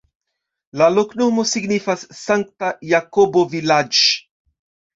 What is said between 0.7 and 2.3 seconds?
La loknomo signifas: